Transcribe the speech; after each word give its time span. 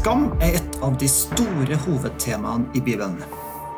Skam 0.00 0.30
er 0.40 0.54
et 0.56 0.76
av 0.80 0.94
de 0.96 1.04
store 1.12 1.76
hovedtemaene 1.82 2.70
i 2.72 2.80
Bibelen. 2.80 3.18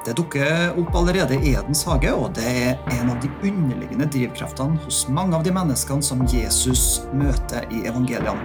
Det 0.06 0.12
dukker 0.14 0.76
opp 0.78 0.94
allerede 1.00 1.34
i 1.34 1.56
Edens 1.56 1.80
hage, 1.88 2.12
og 2.14 2.36
det 2.36 2.44
er 2.46 2.92
en 2.94 3.10
av 3.10 3.18
de 3.24 3.30
underliggende 3.48 4.06
drivkreftene 4.06 4.78
hos 4.84 5.00
mange 5.10 5.34
av 5.34 5.42
de 5.42 5.50
menneskene 5.56 6.06
som 6.06 6.22
Jesus 6.30 7.00
møter 7.10 7.66
i 7.74 7.82
evangeliene. 7.90 8.38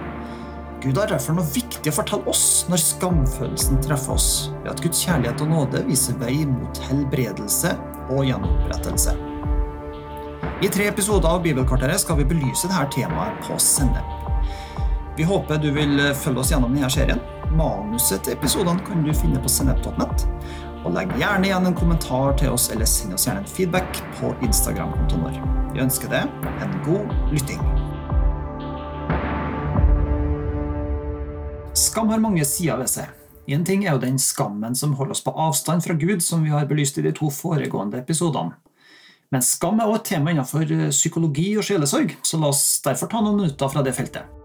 Gud 0.82 0.98
har 0.98 1.12
derfor 1.12 1.38
noe 1.38 1.46
viktig 1.54 1.92
å 1.92 1.96
fortelle 2.00 2.34
oss 2.34 2.66
når 2.66 2.82
skamfølelsen 2.82 3.78
treffer 3.86 4.16
oss, 4.16 4.28
ved 4.64 4.72
at 4.74 4.82
Guds 4.82 5.06
kjærlighet 5.06 5.46
og 5.46 5.54
nåde 5.54 5.86
viser 5.86 6.18
vei 6.18 6.34
mot 6.50 6.82
helbredelse 6.90 7.76
og 8.08 8.26
gjenopprettelse. 8.26 9.14
I 10.66 10.74
tre 10.74 10.90
episoder 10.90 11.30
av 11.30 11.46
Bibelkvarteret 11.46 12.02
skal 12.02 12.24
vi 12.24 12.30
belyse 12.34 12.66
dette 12.66 12.90
temaet 12.98 13.38
på 13.46 13.62
sende. 13.62 14.02
Vi 15.14 15.30
håper 15.30 15.62
du 15.62 15.70
vil 15.78 16.08
følge 16.18 16.42
oss 16.42 16.56
gjennom 16.56 16.74
denne 16.74 16.90
serien. 16.90 17.22
Manuset 17.56 18.26
til 18.26 18.34
episodene 18.36 18.82
kan 18.84 19.00
du 19.04 19.12
finne 19.16 19.40
på 19.40 19.50
sennep.nett. 19.52 20.24
Og 20.84 20.92
legg 20.94 21.12
gjerne 21.18 21.48
igjen 21.48 21.68
en 21.70 21.76
kommentar 21.76 22.36
til 22.38 22.52
oss, 22.52 22.68
eller 22.74 22.88
send 22.88 23.16
oss 23.16 23.24
gjerne 23.26 23.42
en 23.42 23.50
feedback 23.50 24.02
på 24.18 24.34
Instagram-kontoen 24.44 25.24
vår. 25.24 25.38
Vi 25.72 25.82
ønsker 25.84 26.12
deg 26.12 26.48
en 26.64 26.76
god 26.84 27.14
lytting. 27.32 27.62
Skam 31.78 32.12
har 32.12 32.22
mange 32.22 32.44
sider 32.46 32.78
ved 32.82 32.92
seg. 32.92 33.10
En 33.48 33.64
ting 33.64 33.86
er 33.86 33.94
jo 33.96 34.02
den 34.02 34.18
skammen 34.20 34.74
som 34.76 34.92
holder 34.98 35.16
oss 35.16 35.24
på 35.24 35.32
avstand 35.32 35.84
fra 35.86 35.96
Gud, 35.96 36.20
som 36.22 36.44
vi 36.44 36.52
har 36.52 36.68
belyst 36.68 37.00
i 37.00 37.06
de 37.06 37.14
to 37.16 37.30
foregående 37.32 38.02
episodene. 38.02 38.58
Men 39.32 39.44
skam 39.44 39.80
er 39.80 39.88
også 39.88 40.00
et 40.02 40.10
tema 40.12 40.32
innenfor 40.32 40.68
psykologi 40.92 41.50
og 41.60 41.64
sjelesorg, 41.64 42.16
så 42.24 42.40
la 42.40 42.52
oss 42.52 42.64
derfor 42.84 43.08
ta 43.12 43.20
noen 43.24 43.40
minutter 43.42 43.72
fra 43.72 43.84
det 43.84 43.96
feltet. 43.96 44.37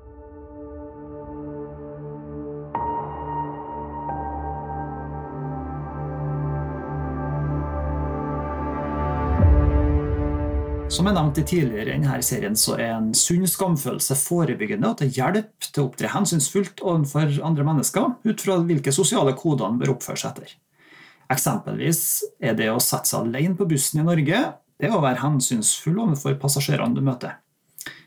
Som 11.03 11.09
jeg 11.09 11.17
nevnte 11.17 11.43
tidligere 11.43 11.83
i 11.83 11.95
denne 11.97 12.17
serien, 12.23 12.53
så 12.55 12.77
er 12.79 12.93
en 12.93 13.09
sunn 13.11 13.43
skamfølelse 13.43 14.15
forebyggende 14.15 14.87
og 14.87 15.01
til 15.01 15.09
hjelp 15.11 15.65
til 15.65 15.81
å 15.81 15.89
opptre 15.89 16.11
hensynsfullt 16.13 16.79
overfor 16.79 17.33
andre 17.43 17.65
mennesker 17.67 18.13
ut 18.23 18.43
fra 18.45 18.55
hvilke 18.63 18.93
sosiale 18.95 19.33
koder 19.35 19.67
en 19.67 19.81
bør 19.81 19.97
oppføre 19.97 20.21
seg 20.21 20.31
etter. 20.31 20.55
Eksempelvis 21.35 22.05
er 22.39 22.55
det 22.55 22.71
å 22.71 22.79
sette 22.79 23.11
seg 23.11 23.27
alene 23.27 23.59
på 23.59 23.67
bussen 23.67 23.99
i 23.99 24.07
Norge 24.07 24.41
det 24.79 24.87
er 24.87 24.95
å 24.95 25.03
være 25.03 25.25
hensynsfull 25.25 25.99
overfor 26.05 26.39
passasjerene 26.39 26.95
du 26.95 27.03
møter. 27.03 27.35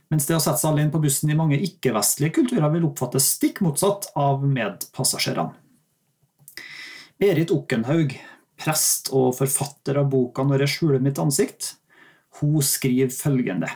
Mens 0.09 0.25
det 0.25 0.41
å 0.41 0.43
sette 0.49 0.65
seg 0.65 0.73
alene 0.73 0.97
på 0.97 1.05
bussen 1.05 1.29
i 1.29 1.37
mange 1.37 1.61
ikke-vestlige 1.69 2.39
kulturer 2.41 2.73
vil 2.79 2.89
oppfattes 2.89 3.29
stikk 3.37 3.61
motsatt 3.61 4.09
av 4.17 4.41
medpassasjerene. 4.41 5.53
Berit 7.21 7.53
Okkenhaug, 7.53 8.17
prest 8.57 9.13
og 9.13 9.35
forfatter 9.37 10.01
av 10.01 10.09
boka 10.09 10.49
'Når 10.49 10.65
jeg 10.65 10.79
skjuler 10.79 11.05
mitt 11.05 11.21
ansikt', 11.21 11.75
hun 12.41 12.63
skriver 12.65 13.13
følgende 13.13 13.71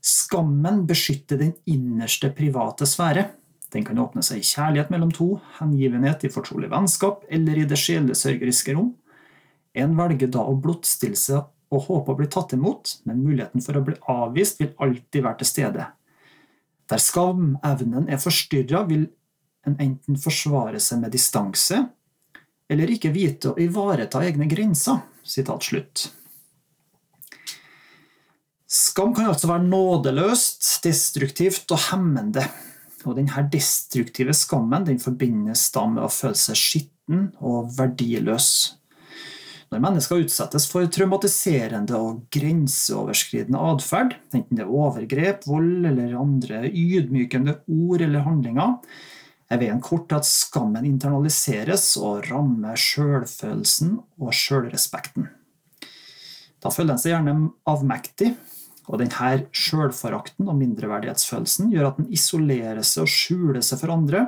Skammen 0.00 0.86
beskytter 0.88 1.36
den 1.36 1.52
innerste 1.68 2.30
private 2.32 2.86
sfære. 2.88 3.26
Den 3.70 3.84
kan 3.84 3.98
åpne 4.00 4.22
seg 4.24 4.40
i 4.40 4.46
kjærlighet 4.48 4.88
mellom 4.90 5.10
to, 5.12 5.34
hengivenhet 5.58 6.24
i 6.24 6.30
fortrolig 6.32 6.70
vennskap 6.72 7.26
eller 7.28 7.60
i 7.60 7.66
det 7.68 7.78
sjelesørgeriske 7.78 8.74
rom. 8.78 8.94
En 9.76 9.92
velger 9.98 10.32
da 10.32 10.42
å 10.42 10.56
blottstille 10.56 11.18
seg 11.20 11.44
og 11.70 11.84
håpe 11.86 12.14
å 12.14 12.18
bli 12.18 12.26
tatt 12.32 12.56
imot, 12.56 12.96
men 13.06 13.22
muligheten 13.22 13.62
for 13.62 13.78
å 13.78 13.84
bli 13.86 13.94
avvist 14.10 14.58
vil 14.62 14.72
alltid 14.82 15.22
være 15.22 15.42
til 15.42 15.50
stede. 15.50 15.86
Der 16.90 17.02
skamevnen 17.04 18.08
er 18.10 18.18
forstyrra, 18.18 18.82
vil 18.88 19.04
en 19.68 19.76
enten 19.78 20.16
forsvare 20.18 20.80
seg 20.82 21.04
med 21.04 21.12
distanse 21.14 21.84
eller 22.70 22.90
ikke 22.90 23.12
vite 23.14 23.52
å 23.52 23.58
ivareta 23.60 24.22
egne 24.24 24.48
grenser. 24.50 25.02
Sitat 25.26 25.66
slutt. 25.66 26.08
Skam 28.70 29.10
kan 29.10 29.26
altså 29.26 29.48
være 29.50 29.66
nådeløst, 29.66 30.62
destruktivt 30.84 31.72
og 31.74 31.80
hemmende. 31.88 32.44
Og 33.02 33.16
denne 33.16 33.42
destruktive 33.50 34.30
skammen 34.36 34.84
den 34.86 35.00
forbindes 35.02 35.64
da 35.74 35.88
med 35.90 36.04
å 36.04 36.10
føle 36.12 36.38
seg 36.38 36.58
skitten 36.60 37.24
og 37.42 37.72
verdiløs. 37.74 38.50
Når 39.74 39.82
mennesker 39.82 40.22
utsettes 40.22 40.68
for 40.70 40.86
traumatiserende 40.86 41.98
og 41.98 42.20
grenseoverskridende 42.34 43.58
atferd, 43.72 44.14
enten 44.30 44.60
det 44.60 44.62
er 44.62 44.70
overgrep, 44.70 45.48
vold 45.50 45.90
eller 45.90 46.14
andre 46.20 46.62
ydmykende 46.70 47.56
ord 47.74 48.06
eller 48.06 48.22
handlinger, 48.26 48.78
er 49.50 49.62
veien 49.64 49.82
kort 49.82 50.06
til 50.12 50.20
at 50.20 50.30
skammen 50.30 50.86
internaliseres 50.86 51.96
og 51.98 52.30
rammer 52.30 52.78
sjølfølelsen 52.78 53.96
og 54.22 54.30
sjølrespekten. 54.30 55.26
Da 56.62 56.70
føler 56.70 56.94
en 56.94 57.02
seg 57.02 57.16
gjerne 57.16 57.36
avmektig 57.66 58.34
og 58.90 58.98
denne 58.98 59.44
sjølforakten 59.54 60.48
og 60.50 60.58
mindreverdighetsfølelsen 60.58 61.70
gjør 61.70 61.92
at 61.92 62.00
den 62.00 62.10
isolerer 62.14 62.82
seg 62.82 63.04
og 63.04 63.12
skjuler 63.12 63.62
seg 63.62 63.82
for 63.82 63.94
andre, 63.94 64.24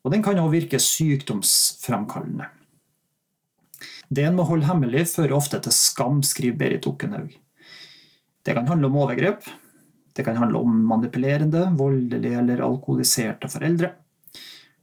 og 0.00 0.14
den 0.14 0.24
kan 0.24 0.40
også 0.40 0.54
virke 0.54 0.80
sykdomsfremkallende. 0.80 2.48
Det 4.10 4.24
en 4.26 4.38
må 4.38 4.46
holde 4.48 4.66
hemmelig, 4.66 5.04
fører 5.12 5.36
ofte 5.36 5.60
til 5.62 5.74
skam, 5.76 6.22
skriver 6.26 6.56
Berit 6.58 6.88
Okkenhaug. 6.88 7.34
Det 8.40 8.56
kan 8.56 8.66
handle 8.66 8.88
om 8.88 8.96
overgrep, 9.02 9.44
det 10.16 10.24
kan 10.26 10.40
handle 10.40 10.58
om 10.64 10.80
manipulerende, 10.88 11.68
voldelige 11.78 12.40
eller 12.40 12.64
alkoholiserte 12.64 13.50
foreldre. 13.52 13.92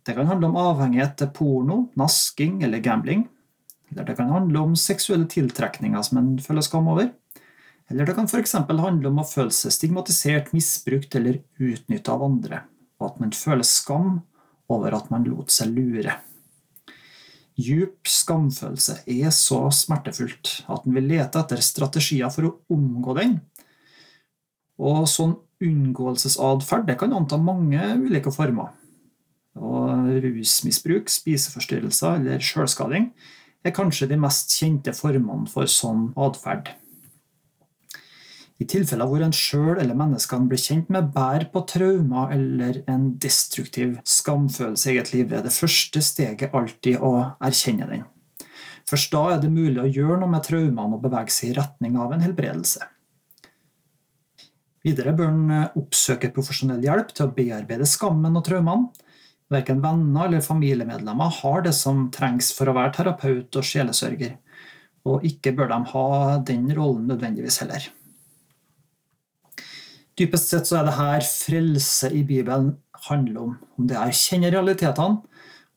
Det 0.08 0.16
kan 0.16 0.30
handle 0.30 0.48
om 0.48 0.59
avhengighet 0.62 1.18
til 1.20 1.34
porno, 1.36 1.82
nasking 2.00 2.62
eller 2.64 2.80
gambling. 2.80 3.26
Eller 3.92 4.08
det 4.08 4.16
kan 4.16 4.32
handle 4.32 4.62
om 4.64 4.76
seksuelle 4.80 5.28
tiltrekninger 5.28 6.02
som 6.04 6.22
en 6.22 6.30
føler 6.40 6.64
skam 6.64 6.88
over. 6.94 7.09
Eller 7.88 8.06
det 8.08 8.16
kan 8.18 8.28
f.eks. 8.28 8.53
handle 8.68 9.09
om 9.09 9.22
å 9.22 9.28
føle 9.28 9.53
seg 9.56 9.72
stigmatisert, 9.72 10.52
misbrukt 10.56 11.16
eller 11.16 11.40
utnytta 11.56 12.18
av 12.18 12.25
andre, 12.25 12.64
og 13.00 13.12
at 13.12 13.22
man 13.24 13.36
føler 13.36 13.68
skam 13.68 14.18
over 14.72 14.96
at 14.98 15.12
man 15.14 15.28
lot 15.28 15.53
seg 15.53 15.72
lure. 15.72 16.18
Djup 17.58 18.06
skamfølelse 18.06 19.00
er 19.09 19.31
så 19.34 19.64
smertefullt 19.74 20.59
at 20.70 20.84
en 20.86 20.97
vil 20.97 21.08
lete 21.09 21.42
etter 21.42 21.64
strategier 21.64 22.30
for 22.34 22.50
å 22.50 22.56
omgå 22.76 23.16
den. 23.18 23.40
Og 24.78 25.08
sånn 25.09 25.34
unngåelsesatferd 25.64 26.92
kan 27.00 27.16
anta 27.18 27.40
mange 27.42 27.81
ulike 27.97 28.30
former. 28.36 28.76
Og 29.58 30.12
rusmisbruk, 30.22 31.09
spiseforstyrrelser 31.09 32.20
eller 32.20 32.44
sjølskading 32.46 33.09
er 33.66 33.74
kanskje 33.74 34.12
de 34.12 34.20
mest 34.22 34.53
kjente 34.53 34.94
formene 34.94 35.50
for 35.50 35.66
sånn 35.72 36.12
atferd. 36.14 36.70
I 38.57 38.66
tilfeller 38.66 39.06
hvor 39.06 39.22
en 39.22 39.35
sjøl 39.35 39.78
eller 39.78 39.97
menneskene 39.97 40.50
blir 40.50 40.62
kjent 40.62 40.90
med 40.94 41.12
bærer 41.13 41.45
på 41.53 41.62
traumer 41.69 42.31
eller 42.34 42.81
en 42.90 43.12
destruktiv 43.22 44.00
skamfølelse 44.01 44.90
i 44.90 44.95
eget 44.95 45.12
liv, 45.13 45.34
er 45.34 45.45
det 45.45 45.53
første 45.53 46.01
steget 46.01 46.56
alltid 46.57 46.97
å 46.97 47.13
erkjenne 47.38 47.90
den. 47.91 48.06
Først 48.88 49.12
da 49.13 49.23
er 49.34 49.41
det 49.44 49.51
mulig 49.53 49.81
å 49.84 49.90
gjøre 49.90 50.22
noe 50.22 50.31
med 50.31 50.46
traumene 50.47 50.96
og 50.96 51.03
bevege 51.03 51.34
seg 51.35 51.51
i 51.51 51.57
retning 51.59 52.00
av 52.01 52.16
en 52.16 52.23
helbredelse. 52.23 52.88
Videre 54.88 55.13
bør 55.17 55.34
en 55.34 55.51
oppsøke 55.78 56.31
profesjonell 56.34 56.81
hjelp 56.85 57.12
til 57.12 57.28
å 57.28 57.34
bearbeide 57.35 57.90
skammen 57.90 58.40
og 58.40 58.46
traumene. 58.47 58.90
Verken 59.51 59.84
venner 59.84 60.28
eller 60.28 60.44
familiemedlemmer 60.44 61.29
har 61.41 61.62
det 61.67 61.75
som 61.75 62.07
trengs 62.16 62.50
for 62.56 62.72
å 62.72 62.75
være 62.75 62.96
terapeut 62.97 63.59
og 63.59 63.67
sjelesørger, 63.67 64.34
og 65.08 65.23
ikke 65.28 65.53
bør 65.55 65.72
de 65.72 65.78
ha 65.93 66.08
den 66.47 66.67
rollen 66.76 67.08
nødvendigvis 67.11 67.61
heller. 67.64 67.85
Dypest 70.17 70.49
sett 70.49 70.69
så 70.69 70.79
er 70.79 70.87
det 70.87 70.97
her 70.97 71.25
frelse 71.29 72.09
i 72.09 72.23
Bibelen 72.25 72.72
handler 73.08 73.41
om. 73.43 73.53
Om 73.78 73.90
det 73.90 73.97
er 73.99 74.09
å 74.09 74.17
kjenne 74.17 74.49
realitetene 74.53 75.22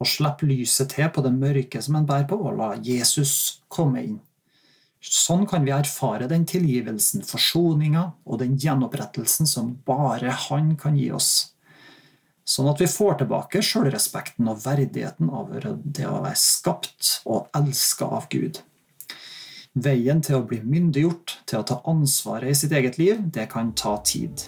og 0.01 0.09
slippe 0.09 0.49
lyset 0.49 0.95
til 0.95 1.11
på 1.13 1.21
det 1.25 1.35
mørke 1.37 1.83
som 1.85 1.99
en 1.99 2.09
bærer 2.09 2.25
på, 2.31 2.39
og 2.41 2.57
la 2.57 2.71
Jesus 2.81 3.61
komme 3.69 4.01
inn. 4.01 4.19
Sånn 5.01 5.47
kan 5.49 5.65
vi 5.65 5.73
erfare 5.73 6.29
den 6.29 6.47
tilgivelsen, 6.49 7.25
forsoninga 7.25 8.03
og 8.25 8.41
den 8.43 8.57
gjenopprettelsen 8.61 9.49
som 9.49 9.75
bare 9.89 10.33
Han 10.49 10.75
kan 10.81 10.97
gi 10.97 11.09
oss. 11.13 11.53
Sånn 12.45 12.69
at 12.69 12.81
vi 12.83 12.89
får 12.91 13.21
tilbake 13.21 13.63
sjølrespekten 13.65 14.49
og 14.51 14.65
verdigheten 14.65 15.31
over 15.31 15.69
det 15.85 16.09
å 16.09 16.21
være 16.25 16.41
skapt 16.41 17.21
og 17.25 17.49
elska 17.57 18.09
av 18.09 18.29
Gud. 18.33 18.61
Veien 19.79 20.19
til 20.19 20.35
å 20.35 20.47
bli 20.51 20.57
myndiggjort, 20.67 21.37
til 21.47 21.61
å 21.61 21.63
ta 21.63 21.77
ansvaret 21.87 22.51
i 22.51 22.57
sitt 22.59 22.73
eget 22.75 22.97
liv, 22.99 23.21
det 23.31 23.45
kan 23.53 23.69
ta 23.79 23.93
tid. 24.03 24.43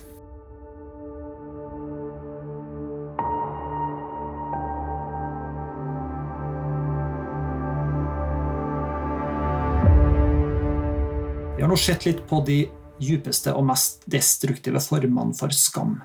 Vi 11.55 11.63
har 11.63 11.71
nå 11.71 11.79
sett 11.79 12.03
litt 12.09 12.25
på 12.27 12.41
de 12.43 12.65
djupeste 12.99 13.55
og 13.55 13.69
mest 13.69 14.03
destruktive 14.11 14.83
formene 14.83 15.39
for 15.39 15.55
skam. 15.55 16.01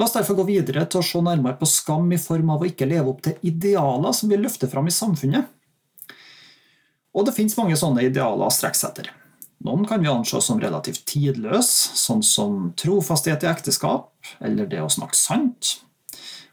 La 0.00 0.08
oss 0.08 0.16
derfor 0.16 0.40
gå 0.40 0.46
videre 0.48 0.86
til 0.88 1.02
å 1.02 1.04
se 1.04 1.20
nærmere 1.20 1.60
på 1.60 1.68
skam 1.68 2.08
i 2.16 2.16
form 2.16 2.56
av 2.56 2.64
å 2.64 2.70
ikke 2.72 2.88
leve 2.88 3.12
opp 3.12 3.20
til 3.28 3.36
idealer 3.44 4.16
som 4.16 4.32
vi 4.32 4.40
løfter 4.40 4.72
fram 4.72 4.88
i 4.88 4.96
samfunnet. 4.96 5.52
Og 7.14 7.26
det 7.26 7.34
finnes 7.36 7.56
mange 7.58 7.76
sånne 7.78 8.06
idealer 8.08 8.48
å 8.48 8.52
strekke 8.52 8.78
seg 8.78 8.90
etter. 8.90 9.10
Noen 9.64 9.86
kan 9.88 10.02
vi 10.02 10.10
anse 10.10 10.40
som 10.44 10.60
relativt 10.60 11.06
tidløse, 11.08 11.94
sånn 11.96 12.22
som 12.26 12.72
trofasthet 12.76 13.46
i 13.46 13.48
ekteskap 13.48 14.10
eller 14.44 14.68
det 14.68 14.82
å 14.84 14.90
snakke 14.92 15.16
sant. 15.16 15.78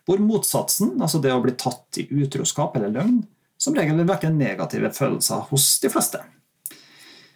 Hvor 0.07 0.21
motsatsen, 0.23 0.95
altså 1.01 1.19
det 1.21 1.33
å 1.33 1.41
bli 1.43 1.53
tatt 1.59 1.99
i 1.99 2.07
utroskap 2.21 2.77
eller 2.77 2.93
løgn, 2.93 3.23
som 3.61 3.75
regel 3.77 3.99
vil 3.99 4.09
vekke 4.09 4.31
negative 4.33 4.93
følelser 4.95 5.43
hos 5.51 5.73
de 5.83 5.91
fleste. 5.93 6.21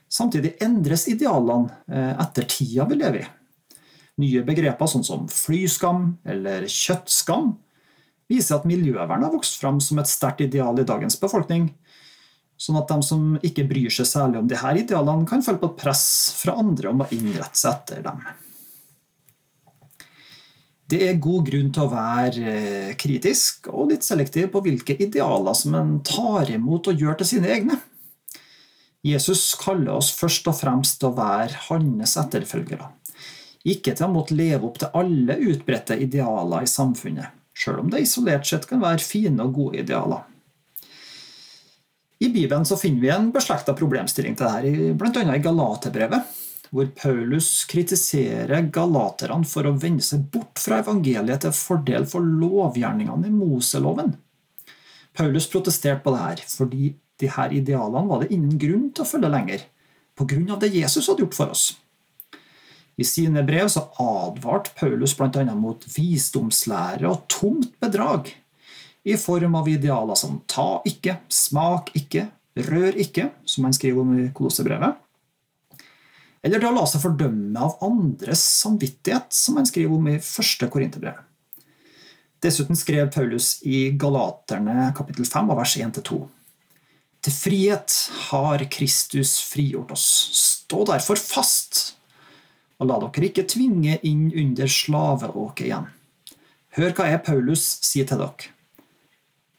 Samtidig 0.09 0.55
endres 0.63 1.09
idealene 1.11 1.73
eh, 1.91 2.13
etter 2.23 2.47
tida 2.49 2.87
vi 2.89 2.97
lever 3.01 3.25
i. 3.25 3.27
Nye 4.23 4.45
begreper 4.47 4.87
sånn 4.87 5.03
som 5.03 5.25
flyskam 5.27 6.13
eller 6.23 6.69
kjøttskam 6.71 7.51
viser 8.31 8.57
at 8.57 8.67
miljøvern 8.69 9.25
har 9.25 9.33
vokst 9.33 9.59
fram 9.59 9.81
som 9.83 9.99
et 9.99 10.09
sterkt 10.09 10.45
ideal 10.45 10.79
i 10.79 10.87
dagens 10.87 11.19
befolkning, 11.21 11.67
sånn 12.57 12.79
at 12.79 12.89
de 12.91 13.03
som 13.03 13.35
ikke 13.43 13.67
bryr 13.67 13.91
seg 13.93 14.07
særlig 14.09 14.39
om 14.39 14.49
disse 14.49 14.73
idealene, 14.79 15.27
kan 15.27 15.43
føle 15.43 15.61
på 15.61 15.73
et 15.73 15.79
press 15.83 16.07
fra 16.39 16.55
andre 16.61 16.91
om 16.91 17.03
å 17.03 17.11
innrette 17.15 17.59
seg 17.59 17.73
etter 17.73 18.03
dem. 18.05 18.23
Det 20.85 20.99
er 21.01 21.17
god 21.17 21.47
grunn 21.47 21.71
til 21.73 21.81
å 21.81 21.89
være 21.89 22.51
eh, 22.51 22.91
kritisk 23.01 23.71
og 23.71 23.89
litt 23.89 24.05
selektiv 24.05 24.51
på 24.53 24.61
hvilke 24.67 24.93
idealer 25.01 25.57
som 25.57 25.73
en 25.79 25.95
tar 26.05 26.51
imot 26.53 26.91
og 26.91 27.01
gjør 27.01 27.17
til 27.21 27.31
sine 27.31 27.49
egne. 27.55 27.79
Jesus 29.05 29.47
kaller 29.57 29.95
oss 29.97 30.11
først 30.13 30.47
og 30.49 30.57
fremst 30.57 30.99
til 31.01 31.09
å 31.09 31.17
være 31.17 31.57
hans 31.67 32.15
etterfølgere. 32.21 32.91
Ikke 33.65 33.95
til 33.97 34.05
å 34.05 34.13
måtte 34.13 34.37
leve 34.37 34.69
opp 34.69 34.77
til 34.81 34.93
alle 34.97 35.39
utbredte 35.41 35.97
idealer 36.01 36.65
i 36.65 36.69
samfunnet, 36.69 37.33
sjøl 37.57 37.81
om 37.81 37.89
det 37.89 38.03
isolert 38.05 38.45
sett 38.45 38.69
kan 38.69 38.81
være 38.81 39.01
fine 39.01 39.41
og 39.41 39.57
gode 39.57 39.81
idealer. 39.81 40.21
I 42.19 42.29
Bibelen 42.29 42.65
så 42.65 42.77
finner 42.79 43.01
vi 43.01 43.11
en 43.11 43.31
beslekta 43.35 43.75
problemstilling 43.75 44.37
til 44.39 44.47
dette, 44.47 44.91
bl.a. 44.95 45.23
i 45.35 45.43
Galaterbrevet, 45.43 46.35
hvor 46.71 46.87
Paulus 46.95 47.49
kritiserer 47.69 48.69
galaterne 48.73 49.47
for 49.47 49.67
å 49.67 49.75
vende 49.79 50.03
seg 50.03 50.23
bort 50.31 50.59
fra 50.61 50.79
evangeliet 50.83 51.43
til 51.43 51.55
fordel 51.55 52.07
for 52.09 52.23
lovgjerningene 52.23 53.29
i 53.29 53.33
Moseloven. 53.35 54.15
Paulus 55.15 55.47
protesterte 55.51 56.03
på 56.03 56.15
dette 56.15 56.47
fordi 56.51 56.93
disse 57.19 57.47
idealene 57.55 58.09
var 58.09 58.23
det 58.23 58.33
ingen 58.35 58.59
grunn 58.59 58.89
til 58.91 59.05
å 59.05 59.09
følge 59.09 59.31
lenger, 59.31 59.67
pga. 60.15 60.59
det 60.59 60.73
Jesus 60.75 61.07
hadde 61.07 61.23
gjort 61.23 61.37
for 61.37 61.55
oss. 61.55 61.65
I 62.95 63.03
sine 63.03 63.43
brev 63.43 63.67
så 63.71 63.89
advarte 63.99 64.71
Paulus 64.79 65.15
bl.a. 65.19 65.43
mot 65.55 65.83
visdomslære 65.97 67.07
og 67.09 67.25
tomt 67.31 67.73
bedrag, 67.83 68.31
i 69.05 69.15
form 69.21 69.55
av 69.55 69.69
idealer 69.69 70.17
som 70.17 70.39
ta 70.49 70.81
ikke, 70.87 71.19
smak 71.29 71.91
ikke, 71.97 72.27
rør 72.67 72.97
ikke, 72.99 73.29
som 73.45 73.67
han 73.67 73.75
skriver 73.75 74.01
om 74.01 74.13
i 74.17 74.29
Kolossebrevet. 74.33 75.01
Eller 76.45 76.61
det 76.61 76.69
å 76.69 76.75
la 76.75 76.85
seg 76.89 77.01
fordømme 77.01 77.61
av 77.61 77.79
andres 77.85 78.43
samvittighet, 78.61 79.33
som 79.33 79.57
han 79.59 79.67
skriver 79.69 79.97
om 79.97 80.09
i 80.09 80.19
første 80.21 80.69
Korinterbrev. 80.69 81.19
Dessuten 82.41 82.77
skrev 82.77 83.09
Paulus 83.13 83.59
i 83.65 83.89
Galaterne 83.97 84.91
kapittel 84.97 85.25
5 85.25 85.53
av 85.53 85.61
vers 85.61 85.75
1-2. 85.81 86.19
Til 87.25 87.33
frihet 87.33 87.93
har 88.27 88.61
Kristus 88.69 89.39
frigjort 89.41 89.95
oss. 89.95 90.05
Stå 90.37 90.83
derfor 90.91 91.17
fast 91.17 91.95
og 92.79 92.89
la 92.89 92.97
dere 93.01 93.29
ikke 93.29 93.47
tvinge 93.47 93.99
inn 94.07 94.27
under 94.35 94.69
slaveåket 94.69 95.69
igjen. 95.69 95.87
Hør 96.75 96.91
hva 96.97 97.07
jeg, 97.07 97.23
Paulus, 97.23 97.63
sier 97.87 98.07
til 98.09 98.19
dere. 98.19 98.54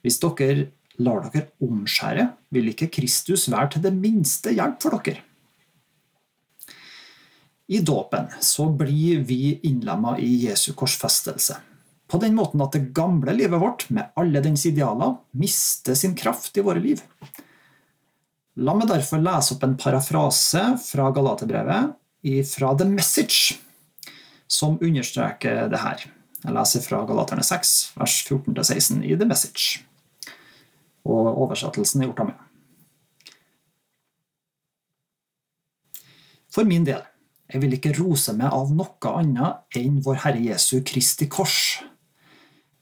Hvis 0.06 0.20
dere 0.22 0.68
lar 1.02 1.24
dere 1.26 1.48
omskjære, 1.66 2.28
vil 2.54 2.70
ikke 2.70 2.92
Kristus 2.94 3.48
være 3.50 3.72
til 3.74 3.82
det 3.88 3.90
minste 3.96 4.52
hjelp 4.54 4.78
for 4.84 4.94
dere. 5.02 5.24
I 7.66 7.80
dåpen 7.82 8.28
så 8.38 8.68
blir 8.70 9.24
vi 9.26 9.56
innlemma 9.66 10.14
i 10.22 10.28
Jesu 10.44 10.70
korsfestelse. 10.78 11.56
På 12.06 12.20
den 12.22 12.36
måten 12.38 12.62
at 12.62 12.76
det 12.76 12.92
gamle 12.94 13.34
livet 13.34 13.58
vårt, 13.58 13.88
med 13.90 14.14
alle 14.14 14.38
dens 14.44 14.62
idealer, 14.70 15.16
mister 15.34 15.98
sin 15.98 16.14
kraft 16.14 16.54
i 16.54 16.62
våre 16.62 16.78
liv. 16.78 17.02
La 18.62 18.76
meg 18.78 18.86
derfor 18.88 19.18
lese 19.18 19.56
opp 19.56 19.66
en 19.66 19.74
parafrase 19.74 20.62
fra 20.84 21.10
Galaterbrevet 21.10 21.96
fra 22.46 22.70
The 22.78 22.86
Message, 22.86 23.58
som 24.46 24.78
understreker 24.78 25.66
det 25.70 25.82
her. 25.82 26.06
Jeg 26.46 26.54
leser 26.54 26.86
fra 26.86 27.02
Galaterne 27.10 27.42
6, 27.42 27.74
vers 27.98 28.16
14-16 28.30 29.02
i 29.02 29.18
The 29.18 29.26
Message. 29.26 29.82
Og 31.06 31.42
oversettelsen 31.46 32.02
er 32.02 32.10
gjort 32.10 32.24
av 32.24 32.30
meg. 32.32 32.42
For 36.52 36.66
min 36.66 36.86
del, 36.88 37.02
jeg 37.52 37.62
vil 37.62 37.76
ikke 37.76 37.94
rose 37.98 38.32
meg 38.34 38.54
av 38.54 38.72
noe 38.74 39.12
annet 39.12 39.78
enn 39.78 40.00
vår 40.02 40.22
Herre 40.24 40.42
Jesu 40.42 40.80
Kristi 40.86 41.28
kors. 41.30 41.82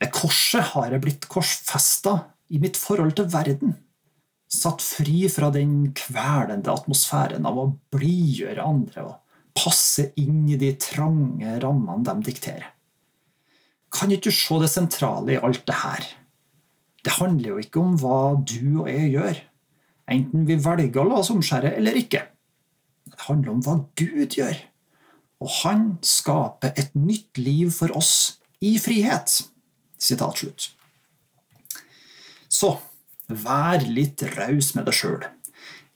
Ved 0.01 0.13
korset 0.15 0.73
har 0.73 0.95
jeg 0.95 1.05
blitt 1.05 1.27
korsfesta 1.31 2.21
i 2.55 2.61
mitt 2.63 2.79
forhold 2.81 3.17
til 3.19 3.29
verden 3.33 3.75
satt 4.55 4.83
fri 4.85 5.25
fra 5.33 5.51
den 5.55 5.91
kvelende 5.97 6.73
atmosfæren 6.73 7.47
av 7.49 7.59
å 7.59 7.71
blidgjøre 7.95 8.65
andre 8.65 9.07
og 9.09 9.41
passe 9.55 10.11
inn 10.21 10.45
i 10.51 10.59
de 10.61 10.73
trange 10.81 11.59
rammene 11.63 12.05
de 12.07 12.31
dikterer. 12.31 12.71
Kan 13.95 14.11
ikke 14.11 14.31
du 14.31 14.35
se 14.35 14.59
det 14.63 14.71
sentrale 14.73 15.37
i 15.37 15.41
alt 15.41 15.63
det 15.69 15.79
her? 15.79 16.07
Det 17.05 17.19
handler 17.19 17.51
jo 17.51 17.59
ikke 17.61 17.83
om 17.83 17.97
hva 18.01 18.21
du 18.41 18.85
og 18.85 18.89
jeg 18.89 19.11
gjør, 19.15 19.41
enten 20.15 20.47
vi 20.49 20.57
velger 20.61 21.03
å 21.03 21.09
la 21.09 21.21
oss 21.21 21.33
omskjære 21.35 21.75
eller 21.79 21.99
ikke. 22.01 22.23
Det 23.13 23.27
handler 23.27 23.53
om 23.53 23.61
hva 23.65 23.77
Gud 24.01 24.39
gjør, 24.39 24.57
og 25.45 25.53
han 25.61 25.85
skaper 26.05 26.73
et 26.81 26.95
nytt 26.97 27.41
liv 27.41 27.73
for 27.77 27.93
oss 27.99 28.15
i 28.65 28.77
frihet. 28.81 29.37
Sitat 30.01 30.41
slutt. 30.41 30.71
Så 32.49 32.77
vær 33.29 33.85
litt 33.85 34.25
raus 34.37 34.73
med 34.77 34.89
deg 34.89 34.97
sjøl. 34.97 35.29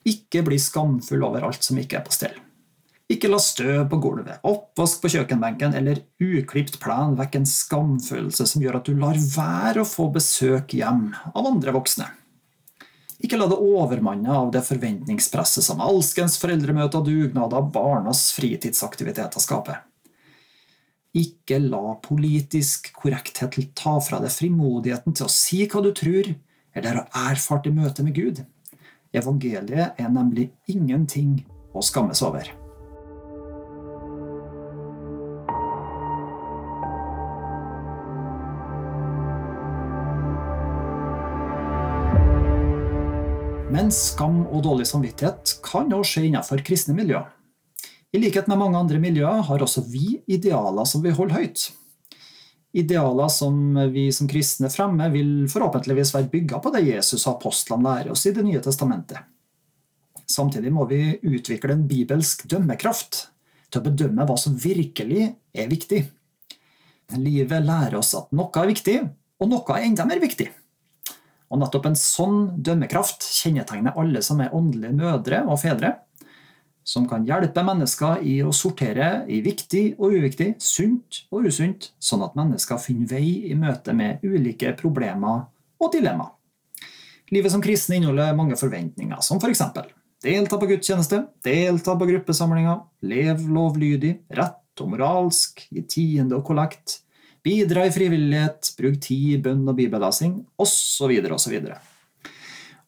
Ikke 0.08 0.44
bli 0.44 0.58
skamfull 0.60 1.24
over 1.26 1.48
alt 1.48 1.64
som 1.64 1.80
ikke 1.80 2.00
er 2.00 2.06
på 2.06 2.14
stell. 2.14 2.36
Ikke 3.08 3.30
la 3.32 3.38
støv 3.40 3.86
på 3.88 3.96
gulvet, 4.04 4.42
oppvask 4.44 5.00
på 5.00 5.08
kjøkkenbenken 5.14 5.72
eller 5.78 6.02
uklipt 6.20 6.76
plen 6.82 7.14
vekk 7.16 7.38
en 7.38 7.48
skamfølelse 7.48 8.44
som 8.50 8.60
gjør 8.60 8.82
at 8.82 8.90
du 8.90 8.98
lar 9.00 9.16
være 9.16 9.80
å 9.80 9.88
få 9.88 10.10
besøk 10.12 10.74
hjem 10.76 11.06
av 11.32 11.48
andre 11.48 11.72
voksne. 11.72 12.10
Ikke 13.24 13.40
la 13.40 13.48
det 13.50 13.56
overmanne 13.64 14.28
av 14.30 14.52
det 14.52 14.60
forventningspresset 14.66 15.64
som 15.64 15.80
alskens 15.82 16.36
foreldremøter, 16.38 17.00
dugnader 17.02 17.64
barnas 17.72 18.28
fritidsaktiviteter 18.36 19.42
skaper. 19.42 19.80
Ikke 21.16 21.56
la 21.64 21.96
politisk 22.04 22.92
korrekthet 22.92 23.56
ta 23.74 23.96
fra 24.04 24.20
deg 24.20 24.36
frimodigheten 24.36 25.16
til 25.16 25.26
å 25.26 25.32
si 25.32 25.64
hva 25.64 25.80
du 25.82 25.90
tror, 25.96 26.28
eller 26.76 27.00
har 27.00 27.32
erfart 27.32 27.66
i 27.66 27.74
møte 27.74 28.04
med 28.04 28.20
Gud. 28.20 28.44
Evangeliet 29.16 29.96
er 29.96 30.12
nemlig 30.12 30.50
ingenting 30.68 31.40
å 31.72 31.82
skammes 31.82 32.20
over. 32.22 32.67
Men 43.68 43.90
skam 43.92 44.46
og 44.48 44.62
dårlig 44.64 44.86
samvittighet 44.88 45.58
kan 45.60 45.90
også 45.92 46.14
skje 46.14 46.22
innenfor 46.30 46.62
kristne 46.64 46.94
miljøer. 46.96 47.26
I 48.16 48.20
likhet 48.22 48.46
med 48.48 48.56
mange 48.62 48.78
andre 48.80 48.96
miljøer 49.02 49.42
har 49.44 49.60
også 49.64 49.82
vi 49.84 50.22
idealer 50.24 50.86
som 50.88 51.02
vi 51.04 51.12
holder 51.12 51.36
høyt. 51.36 51.66
Idealer 52.80 53.28
som 53.32 53.76
vi 53.92 54.06
som 54.14 54.28
kristne 54.30 54.70
fremmer, 54.72 55.12
vil 55.12 55.44
forhåpentligvis 55.52 56.14
være 56.14 56.30
bygga 56.32 56.60
på 56.64 56.72
det 56.72 56.86
Jesus 56.86 57.26
og 57.26 57.34
apostlene 57.34 57.84
lærer 57.84 58.14
oss 58.14 58.24
i 58.24 58.32
Det 58.32 58.44
nye 58.46 58.62
testamentet. 58.64 59.20
Samtidig 60.28 60.72
må 60.72 60.86
vi 60.88 61.18
utvikle 61.28 61.76
en 61.76 61.84
bibelsk 61.88 62.46
dømmekraft 62.48 63.26
til 63.68 63.82
å 63.82 63.84
bedømme 63.84 64.24
hva 64.28 64.38
som 64.40 64.56
virkelig 64.56 65.26
er 65.52 65.68
viktig. 65.68 66.06
Livet 67.20 67.68
lærer 67.68 68.00
oss 68.00 68.14
at 68.16 68.32
noe 68.32 68.64
er 68.64 68.72
viktig, 68.72 68.96
og 69.40 69.52
noe 69.52 69.76
er 69.76 69.90
enda 69.90 70.08
mer 70.08 70.24
viktig. 70.24 70.48
Og 71.48 71.62
nettopp 71.62 71.88
en 71.88 71.96
sånn 71.96 72.38
dømmekraft 72.60 73.24
kjennetegner 73.24 73.96
alle 73.98 74.20
som 74.24 74.40
er 74.44 74.54
åndelige 74.54 74.96
mødre 74.98 75.42
og 75.48 75.60
fedre, 75.62 75.94
som 76.88 77.04
kan 77.08 77.26
hjelpe 77.28 77.62
mennesker 77.64 78.22
i 78.24 78.38
å 78.40 78.52
sortere 78.56 79.26
i 79.28 79.42
viktig 79.44 79.98
og 79.98 80.14
uviktig, 80.16 80.54
sunt 80.62 81.24
og 81.28 81.48
usunt, 81.50 81.90
sånn 82.00 82.24
at 82.24 82.36
mennesker 82.38 82.80
finner 82.80 83.10
vei 83.10 83.50
i 83.50 83.56
møte 83.58 83.92
med 83.96 84.24
ulike 84.24 84.72
problemer 84.78 85.44
og 85.78 85.92
dilemmaer. 85.92 86.32
Livet 87.28 87.52
som 87.52 87.60
kristen 87.60 87.98
inneholder 87.98 88.36
mange 88.36 88.56
forventninger, 88.56 89.20
som 89.20 89.36
f.eks. 89.36 89.60
For 89.60 89.90
delta 90.24 90.56
på 90.56 90.68
gudstjeneste, 90.70 91.20
delta 91.44 91.92
på 91.98 92.08
gruppesamlinger, 92.08 92.80
lev 93.04 93.44
lovlydig, 93.52 94.14
rett 94.32 94.80
og 94.80 94.94
moralsk, 94.94 95.66
gi 95.68 95.84
tiende 95.92 96.38
og 96.38 96.46
kollekt, 96.48 97.02
Bidra 97.44 97.86
i 97.86 97.92
frivillighet, 97.94 98.72
bruk 98.78 98.98
tid 99.04 99.44
bønn 99.44 99.68
og 99.68 99.76
bibellesing, 99.78 100.40
osv. 100.60 101.14
osv. 101.36 101.56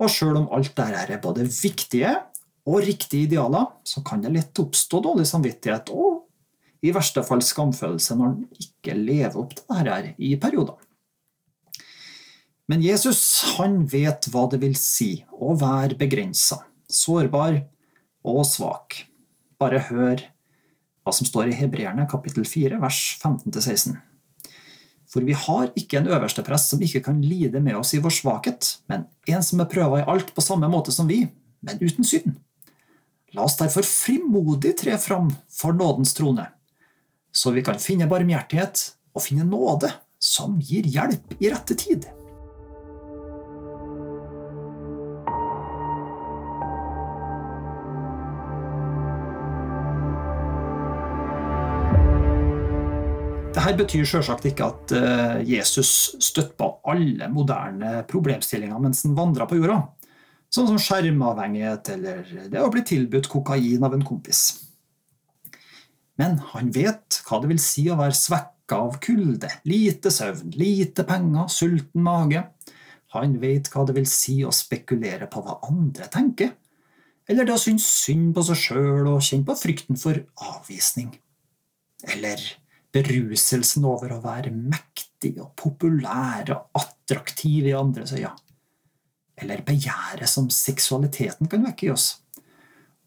Og 0.01 0.11
sjøl 0.11 0.41
om 0.43 0.51
alt 0.57 0.75
dette 0.77 1.05
er 1.07 1.23
både 1.23 1.47
viktige 1.47 2.17
og 2.69 2.83
riktige 2.85 3.29
idealer, 3.29 3.71
så 3.85 4.03
kan 4.07 4.23
det 4.25 4.33
lett 4.35 4.61
oppstå 4.61 5.01
dårlig 5.05 5.27
samvittighet 5.29 5.93
og 5.95 6.27
i 6.81 6.93
verste 6.97 7.23
fall 7.27 7.43
skamfølelse 7.45 8.17
når 8.17 8.31
en 8.31 8.65
ikke 8.65 8.97
lever 8.97 9.37
opp 9.43 9.55
til 9.57 9.67
dette 9.69 10.15
i 10.17 10.35
perioder. 10.41 10.79
Men 12.71 12.85
Jesus 12.85 13.21
han 13.57 13.83
vet 13.91 14.29
hva 14.31 14.47
det 14.51 14.61
vil 14.63 14.77
si 14.79 15.25
å 15.35 15.57
være 15.59 15.99
begrensa, 15.99 16.61
sårbar 16.87 17.65
og 18.31 18.45
svak. 18.47 19.03
Bare 19.61 19.83
hør 19.89 20.23
hva 21.03 21.15
som 21.17 21.27
står 21.27 21.51
i 21.51 21.59
Hebreerne 21.59 22.07
kapittel 22.09 22.47
4 22.47 22.79
vers 22.81 23.01
15-16. 23.19 23.99
For 25.11 25.27
vi 25.27 25.35
har 25.35 25.73
ikke 25.79 25.99
en 25.99 26.11
øverste 26.13 26.45
prest 26.47 26.71
som 26.71 26.83
ikke 26.87 27.03
kan 27.09 27.19
lide 27.23 27.61
med 27.63 27.81
oss 27.81 27.95
i 27.97 28.03
vår 28.03 28.15
svakhet, 28.15 28.69
men 28.91 29.09
en 29.31 29.43
som 29.43 29.63
er 29.63 29.71
prøva 29.71 29.99
i 30.01 30.07
alt 30.07 30.31
på 30.37 30.45
samme 30.45 30.71
måte 30.71 30.95
som 30.95 31.11
vi, 31.11 31.25
men 31.67 31.83
uten 31.83 32.07
synd. 32.07 32.37
La 33.35 33.45
oss 33.47 33.59
derfor 33.59 33.87
frimodig 33.87 34.77
tre 34.79 34.97
fram 35.03 35.33
for 35.51 35.75
nådens 35.75 36.15
trone, 36.19 36.47
så 37.31 37.51
vi 37.55 37.63
kan 37.67 37.83
finne 37.83 38.11
barmhjertighet 38.11 38.87
og 39.15 39.27
finne 39.27 39.47
nåde 39.47 39.91
som 40.23 40.59
gir 40.63 40.87
hjelp 40.87 41.37
i 41.41 41.51
rette 41.51 41.79
tid. 41.79 42.07
Dette 53.61 53.77
betyr 53.77 54.07
selvsagt 54.09 54.47
ikke 54.49 54.67
at 54.71 54.93
eh, 54.97 55.41
Jesus 55.45 56.17
støtte 56.17 56.55
på 56.57 56.69
alle 56.89 57.27
moderne 57.29 57.99
problemstillinger 58.09 58.79
mens 58.81 59.03
han 59.05 59.17
vandra 59.19 59.45
på 59.45 59.59
jorda, 59.59 59.83
sånn 60.49 60.71
som 60.71 60.79
skjermavhengighet 60.81 61.91
eller 61.93 62.23
det 62.49 62.63
å 62.63 62.71
bli 62.73 62.81
tilbudt 62.89 63.29
kokain 63.29 63.85
av 63.85 63.93
en 63.93 64.05
kompis. 64.07 64.41
Men 66.17 66.39
han 66.55 66.71
vet 66.73 67.21
hva 67.27 67.43
det 67.43 67.51
vil 67.51 67.61
si 67.61 67.85
å 67.93 67.99
være 68.01 68.17
svekka 68.17 68.79
av 68.87 68.97
kulde, 69.05 69.53
lite 69.69 70.09
søvn, 70.15 70.57
lite 70.57 71.05
penger, 71.05 71.53
sulten 71.53 72.05
mage. 72.07 72.47
Han 73.13 73.37
vet 73.45 73.69
hva 73.75 73.85
det 73.85 73.99
vil 73.99 74.09
si 74.09 74.39
å 74.41 74.55
spekulere 74.57 75.29
på 75.29 75.45
hva 75.45 75.59
andre 75.69 76.09
tenker, 76.09 76.57
eller 77.29 77.45
det 77.45 77.59
å 77.59 77.61
synes 77.61 77.85
synd 77.85 78.33
på 78.35 78.49
seg 78.49 78.65
sjøl 78.65 79.13
og 79.13 79.21
kjenne 79.21 79.53
på 79.53 79.61
frykten 79.67 80.01
for 80.01 80.25
avvisning. 80.49 81.13
Eller 82.09 82.41
beruselsen 82.95 83.87
over 83.87 84.15
å 84.17 84.23
være 84.25 84.53
mektig 84.55 85.37
og 85.43 85.53
populær 85.59 86.51
og 86.55 86.81
attraktiv 86.81 87.69
i 87.71 87.77
andres 87.77 88.15
øyne. 88.17 88.35
Eller 89.41 89.63
begjæret 89.65 90.29
som 90.29 90.51
seksualiteten 90.53 91.49
kan 91.49 91.65
vekke 91.65 91.89
i 91.89 91.93
oss. 91.95 92.11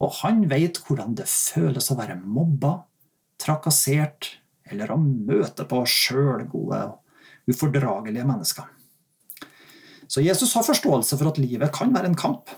Og 0.01 0.23
han 0.23 0.47
vet 0.51 0.79
hvordan 0.85 1.13
det 1.19 1.29
føles 1.29 1.91
å 1.91 1.97
være 1.99 2.17
mobba, 2.19 2.79
trakassert 3.39 4.31
eller 4.71 4.91
å 4.93 4.97
møte 4.99 5.65
på 5.69 5.83
sjølgode 5.89 6.79
og 6.87 7.51
ufordragelige 7.51 8.25
mennesker. 8.25 8.69
Så 10.07 10.23
Jesus 10.23 10.53
har 10.55 10.65
forståelse 10.65 11.17
for 11.19 11.31
at 11.31 11.39
livet 11.41 11.73
kan 11.75 11.93
være 11.93 12.11
en 12.11 12.19
kamp, 12.19 12.51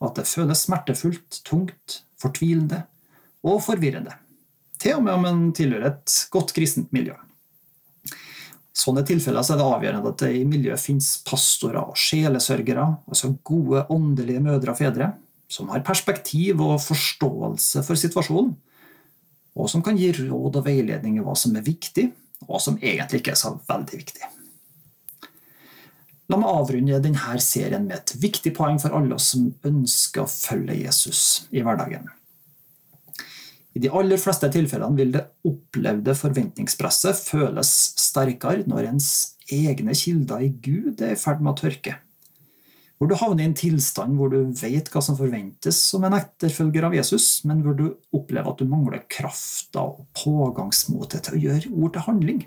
og 0.00 0.10
at 0.10 0.20
det 0.20 0.30
føles 0.30 0.64
smertefullt, 0.64 1.42
tungt, 1.46 2.00
fortvilende 2.20 2.84
og 3.46 3.60
forvirrende 3.64 4.16
til 4.80 4.96
og 4.96 5.04
med 5.04 5.16
om 5.18 5.26
en 5.28 5.42
tilhører 5.56 5.90
et 5.92 6.14
godt 6.32 6.54
kristent 6.56 6.92
miljø. 6.94 7.16
I 8.70 8.80
sånne 8.80 9.02
tilfeller 9.04 9.44
er 9.44 9.58
det 9.60 9.66
avgjørende 9.66 10.12
at 10.12 10.22
det 10.22 10.30
i 10.38 10.46
miljøet 10.48 10.80
finnes 10.80 11.10
pastorer 11.26 11.82
og 11.82 11.98
sjelesørgere, 12.00 12.86
altså 13.10 13.34
gode 13.44 13.84
åndelige 13.92 14.40
mødre 14.40 14.72
og 14.72 14.78
fedre, 14.78 15.10
som 15.50 15.68
har 15.72 15.84
perspektiv 15.84 16.62
og 16.62 16.78
forståelse 16.80 17.82
for 17.84 17.98
situasjonen, 17.98 18.54
og 19.58 19.68
som 19.68 19.82
kan 19.84 19.98
gi 19.98 20.12
råd 20.14 20.60
og 20.60 20.64
veiledning 20.64 21.18
i 21.18 21.24
hva 21.26 21.34
som 21.36 21.56
er 21.58 21.66
viktig, 21.66 22.06
og 22.40 22.54
hva 22.54 22.60
som 22.62 22.78
egentlig 22.78 23.20
ikke 23.20 23.34
er 23.34 23.40
så 23.40 23.56
veldig 23.68 24.00
viktig. 24.00 24.30
La 26.30 26.38
meg 26.38 26.46
avrunde 26.54 27.02
denne 27.02 27.42
serien 27.42 27.88
med 27.88 27.96
et 27.98 28.14
viktig 28.22 28.54
poeng 28.54 28.78
for 28.80 28.94
alle 28.94 29.16
oss 29.18 29.32
som 29.34 29.50
ønsker 29.66 30.22
å 30.22 30.30
følge 30.30 30.78
Jesus 30.78 31.48
i 31.50 31.64
hverdagen. 31.66 32.06
I 33.80 33.86
de 33.86 33.88
aller 33.96 34.20
fleste 34.20 34.48
tilfellene 34.52 34.92
vil 34.98 35.12
det 35.14 35.22
opplevde 35.48 36.12
forventningspresset 36.12 37.16
føles 37.16 37.70
sterkere 37.96 38.66
når 38.68 38.90
ens 38.90 39.06
egne 39.48 39.94
kilder 39.96 40.42
i 40.44 40.50
Gud 40.52 41.00
er 41.00 41.14
i 41.14 41.16
ferd 41.16 41.40
med 41.40 41.54
å 41.54 41.60
tørke. 41.62 41.94
Hvor 43.00 43.08
du 43.08 43.16
havner 43.16 43.46
i 43.46 43.48
en 43.48 43.56
tilstand 43.56 44.20
hvor 44.20 44.28
du 44.28 44.52
vet 44.60 44.92
hva 44.92 45.00
som 45.00 45.16
forventes 45.16 45.80
som 45.80 46.04
en 46.04 46.18
etterfølger 46.18 46.90
av 46.90 46.98
Jesus, 46.98 47.30
men 47.48 47.64
hvor 47.64 47.78
du 47.78 47.86
opplever 48.12 48.52
at 48.52 48.60
du 48.60 48.68
mangler 48.68 49.06
krafta 49.08 49.86
og 49.94 50.04
pågangsmotet 50.26 51.30
til 51.30 51.38
å 51.38 51.42
gjøre 51.46 51.72
ord 51.72 51.96
til 51.96 52.08
handling. 52.10 52.44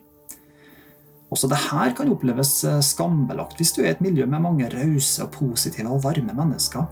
Også 1.34 1.50
dette 1.50 1.90
kan 1.98 2.14
oppleves 2.14 2.60
skambelagt 2.86 3.58
hvis 3.58 3.74
du 3.74 3.82
er 3.82 3.90
i 3.90 3.96
et 3.96 4.06
miljø 4.06 4.30
med 4.30 4.46
mange 4.46 4.70
rause, 4.78 5.26
positive 5.34 5.90
og 5.90 6.06
varme 6.06 6.38
mennesker, 6.46 6.86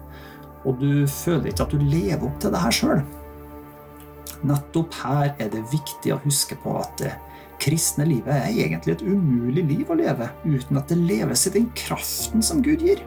og 0.66 0.82
du 0.82 1.06
føler 1.06 1.52
ikke 1.54 1.70
at 1.70 1.78
du 1.78 1.92
lever 1.94 2.26
opp 2.26 2.42
til 2.42 2.58
det 2.58 2.66
her 2.66 2.82
sjøl. 2.82 3.10
Nettopp 4.48 4.96
her 5.04 5.36
er 5.38 5.52
det 5.54 5.62
viktig 5.70 6.16
å 6.16 6.22
huske 6.24 6.58
på 6.64 6.74
at 6.80 6.96
det 7.02 7.12
kristne 7.62 8.08
livet 8.10 8.34
er 8.34 8.50
egentlig 8.66 8.96
et 8.96 9.04
umulig 9.06 9.64
liv 9.70 9.92
å 9.92 9.98
leve 10.00 10.32
uten 10.48 10.80
at 10.80 10.90
det 10.90 10.98
leves 10.98 11.46
i 11.46 11.54
den 11.54 11.68
kraften 11.78 12.42
som 12.46 12.64
Gud 12.66 12.82
gir. 12.82 13.04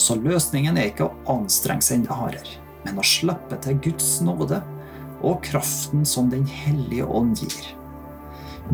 Så 0.00 0.16
løsningen 0.18 0.78
er 0.80 0.90
ikke 0.90 1.10
å 1.10 1.36
anstrenge 1.36 1.84
seg 1.84 2.00
enda 2.00 2.16
hardere, 2.18 2.56
men 2.86 2.98
å 2.98 3.06
slippe 3.06 3.58
til 3.62 3.78
Guds 3.84 4.16
nåde 4.24 4.62
og 5.24 5.44
kraften 5.44 6.04
som 6.08 6.28
Den 6.32 6.44
hellige 6.48 7.06
ånd 7.06 7.38
gir. 7.40 7.68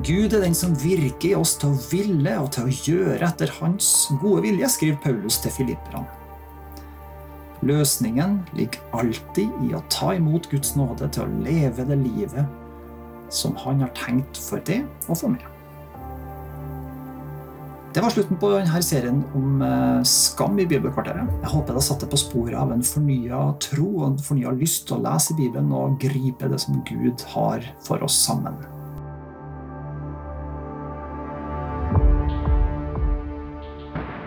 Gud 0.06 0.34
er 0.34 0.44
den 0.44 0.54
som 0.54 0.74
virker 0.78 1.32
i 1.32 1.34
oss 1.34 1.56
til 1.58 1.74
å 1.74 1.82
ville 1.90 2.36
og 2.38 2.52
til 2.54 2.70
å 2.70 2.78
gjøre 2.86 3.26
etter 3.26 3.50
Hans 3.58 4.08
gode 4.22 4.46
vilje, 4.46 4.70
skriver 4.70 5.02
Paulus 5.02 5.40
til 5.42 5.54
filipperne. 5.54 6.19
Løsningen 7.60 8.38
ligger 8.56 8.80
alltid 8.96 9.52
i 9.66 9.74
å 9.76 9.82
ta 9.92 10.14
imot 10.16 10.48
Guds 10.48 10.72
nåde 10.80 11.10
til 11.12 11.26
å 11.26 11.40
leve 11.44 11.84
det 11.84 11.98
livet 12.00 12.48
som 13.30 13.52
Han 13.62 13.82
har 13.84 13.92
tenkt 13.94 14.40
for 14.40 14.62
det 14.66 14.80
og 15.06 15.18
for 15.20 15.34
meg. 15.34 15.44
Det 17.90 18.04
var 18.04 18.12
slutten 18.14 18.38
på 18.38 18.52
denne 18.54 18.80
serien 18.86 19.20
om 19.34 19.62
eh, 19.66 20.02
skam 20.06 20.58
i 20.62 20.66
Bibelkvarteret. 20.70 21.26
Jeg 21.42 21.52
håper 21.52 21.74
det 21.74 21.82
satte 21.82 22.06
på 22.08 22.20
sporet 22.22 22.54
av 22.54 22.70
en 22.70 22.84
fornya 22.86 23.40
tro 23.66 23.88
og 23.90 24.04
en 24.12 24.20
fornya 24.22 24.54
lyst 24.54 24.86
til 24.86 25.00
å 25.00 25.04
lese 25.08 25.34
Bibelen 25.34 25.72
og 25.74 25.98
gripe 26.00 26.48
det 26.52 26.62
som 26.62 26.78
Gud 26.86 27.26
har 27.34 27.66
for 27.82 28.06
oss 28.06 28.20
sammen. 28.28 28.54